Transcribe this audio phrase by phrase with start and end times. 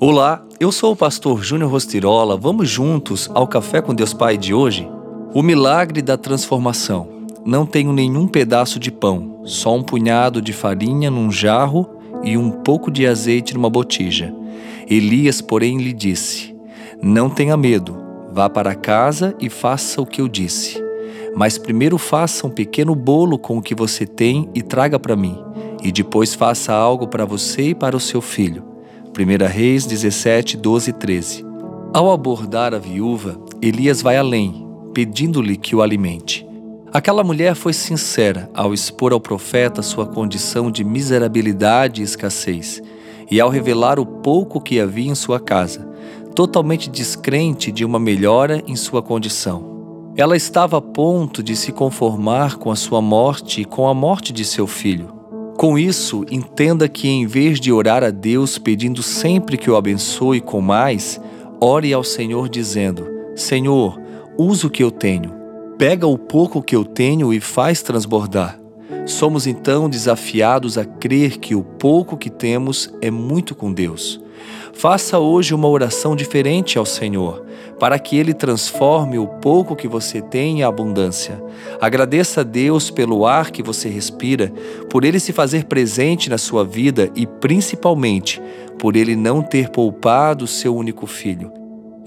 [0.00, 2.36] Olá, eu sou o pastor Júnior Rostirola.
[2.36, 4.88] Vamos juntos ao Café com Deus Pai de hoje?
[5.34, 7.26] O milagre da transformação.
[7.44, 11.84] Não tenho nenhum pedaço de pão, só um punhado de farinha num jarro
[12.22, 14.32] e um pouco de azeite numa botija.
[14.88, 16.54] Elias, porém, lhe disse:
[17.02, 17.96] Não tenha medo,
[18.32, 20.80] vá para casa e faça o que eu disse.
[21.34, 25.36] Mas primeiro faça um pequeno bolo com o que você tem e traga para mim,
[25.82, 28.77] e depois faça algo para você e para o seu filho
[29.18, 31.44] 1 Reis 17, 12 e 13.
[31.92, 36.46] Ao abordar a viúva, Elias vai além, pedindo-lhe que o alimente.
[36.92, 42.80] Aquela mulher foi sincera ao expor ao profeta sua condição de miserabilidade e escassez,
[43.28, 45.80] e ao revelar o pouco que havia em sua casa,
[46.32, 50.12] totalmente descrente de uma melhora em sua condição.
[50.16, 54.32] Ela estava a ponto de se conformar com a sua morte e com a morte
[54.32, 55.17] de seu filho.
[55.58, 60.40] Com isso, entenda que em vez de orar a Deus pedindo sempre que o abençoe
[60.40, 61.20] com mais,
[61.60, 64.00] ore ao Senhor dizendo: Senhor,
[64.38, 65.34] usa o que eu tenho.
[65.76, 68.56] Pega o pouco que eu tenho e faz transbordar.
[69.06, 74.20] Somos então desafiados a crer que o pouco que temos é muito com Deus.
[74.72, 77.44] Faça hoje uma oração diferente ao Senhor,
[77.80, 81.42] para que Ele transforme o pouco que você tem em abundância.
[81.80, 84.52] Agradeça a Deus pelo ar que você respira,
[84.88, 88.40] por Ele se fazer presente na sua vida e, principalmente,
[88.78, 91.52] por Ele não ter poupado o seu único filho,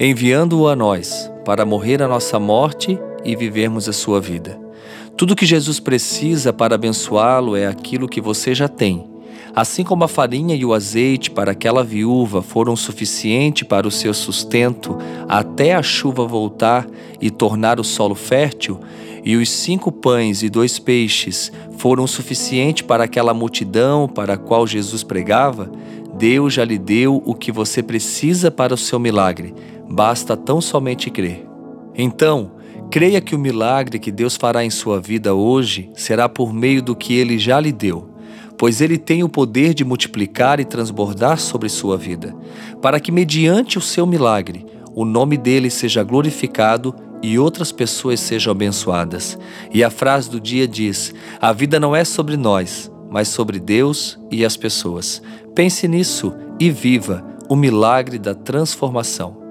[0.00, 4.58] enviando-o a nós para morrer a nossa morte e vivermos a sua vida.
[5.16, 9.10] Tudo que Jesus precisa para abençoá-lo é aquilo que você já tem
[9.54, 14.14] Assim como a farinha e o azeite para aquela viúva foram suficiente para o seu
[14.14, 14.96] sustento
[15.28, 16.86] até a chuva voltar
[17.20, 18.80] e tornar o solo fértil,
[19.24, 24.66] e os cinco pães e dois peixes foram suficiente para aquela multidão para a qual
[24.66, 25.70] Jesus pregava,
[26.16, 29.52] Deus já lhe deu o que você precisa para o seu milagre,
[29.90, 31.46] basta tão somente crer.
[31.94, 32.52] Então,
[32.90, 36.94] creia que o milagre que Deus fará em sua vida hoje será por meio do
[36.94, 38.10] que ele já lhe deu
[38.60, 42.36] pois ele tem o poder de multiplicar e transbordar sobre sua vida,
[42.82, 48.50] para que, mediante o seu milagre, o nome dele seja glorificado e outras pessoas sejam
[48.50, 49.38] abençoadas.
[49.72, 54.20] E a frase do dia diz: A vida não é sobre nós, mas sobre Deus
[54.30, 55.22] e as pessoas.
[55.54, 59.49] Pense nisso e viva o milagre da transformação.